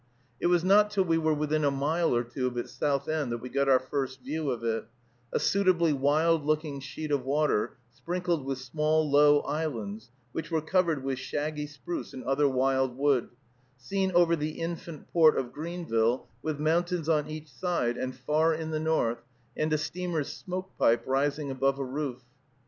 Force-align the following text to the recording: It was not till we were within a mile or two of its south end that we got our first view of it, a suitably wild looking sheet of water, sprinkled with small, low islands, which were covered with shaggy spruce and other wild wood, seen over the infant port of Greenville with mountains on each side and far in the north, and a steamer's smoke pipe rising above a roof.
It 0.39 0.47
was 0.47 0.63
not 0.63 0.89
till 0.89 1.03
we 1.05 1.19
were 1.19 1.31
within 1.35 1.63
a 1.63 1.69
mile 1.69 2.15
or 2.15 2.23
two 2.23 2.47
of 2.47 2.57
its 2.57 2.71
south 2.71 3.07
end 3.07 3.31
that 3.31 3.37
we 3.37 3.49
got 3.49 3.69
our 3.69 3.77
first 3.77 4.21
view 4.21 4.49
of 4.49 4.63
it, 4.63 4.85
a 5.31 5.39
suitably 5.39 5.93
wild 5.93 6.43
looking 6.43 6.79
sheet 6.79 7.11
of 7.11 7.23
water, 7.23 7.77
sprinkled 7.91 8.43
with 8.43 8.57
small, 8.57 9.07
low 9.07 9.41
islands, 9.41 10.09
which 10.31 10.49
were 10.49 10.59
covered 10.59 11.03
with 11.03 11.19
shaggy 11.19 11.67
spruce 11.67 12.15
and 12.15 12.23
other 12.23 12.49
wild 12.49 12.97
wood, 12.97 13.29
seen 13.77 14.11
over 14.13 14.35
the 14.35 14.59
infant 14.59 15.07
port 15.13 15.37
of 15.37 15.53
Greenville 15.53 16.27
with 16.41 16.59
mountains 16.59 17.07
on 17.07 17.27
each 17.29 17.51
side 17.51 17.95
and 17.95 18.15
far 18.17 18.55
in 18.55 18.71
the 18.71 18.79
north, 18.79 19.21
and 19.55 19.71
a 19.71 19.77
steamer's 19.77 20.33
smoke 20.33 20.75
pipe 20.79 21.03
rising 21.05 21.51
above 21.51 21.77
a 21.77 21.85
roof. 21.85 22.23